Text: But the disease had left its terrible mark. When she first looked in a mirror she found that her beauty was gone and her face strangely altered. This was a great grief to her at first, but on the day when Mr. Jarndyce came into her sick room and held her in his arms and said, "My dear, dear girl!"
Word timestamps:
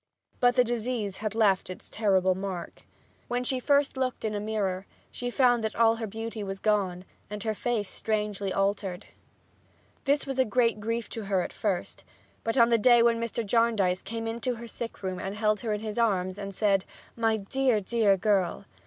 But 0.39 0.55
the 0.55 0.63
disease 0.63 1.17
had 1.17 1.35
left 1.35 1.69
its 1.69 1.87
terrible 1.87 2.33
mark. 2.33 2.85
When 3.27 3.43
she 3.43 3.59
first 3.59 3.95
looked 3.95 4.25
in 4.25 4.33
a 4.33 4.39
mirror 4.39 4.87
she 5.11 5.29
found 5.29 5.63
that 5.63 5.73
her 5.75 6.07
beauty 6.07 6.43
was 6.43 6.57
gone 6.57 7.05
and 7.29 7.43
her 7.43 7.53
face 7.53 7.87
strangely 7.87 8.51
altered. 8.51 9.05
This 10.05 10.25
was 10.25 10.39
a 10.39 10.43
great 10.43 10.79
grief 10.79 11.07
to 11.09 11.25
her 11.25 11.43
at 11.43 11.53
first, 11.53 12.03
but 12.43 12.57
on 12.57 12.69
the 12.69 12.79
day 12.79 13.03
when 13.03 13.21
Mr. 13.21 13.45
Jarndyce 13.45 14.01
came 14.01 14.25
into 14.25 14.55
her 14.55 14.67
sick 14.67 15.03
room 15.03 15.19
and 15.19 15.35
held 15.35 15.59
her 15.59 15.71
in 15.71 15.81
his 15.81 15.99
arms 15.99 16.39
and 16.39 16.55
said, 16.55 16.83
"My 17.15 17.37
dear, 17.37 17.79
dear 17.79 18.17
girl!" 18.17 18.65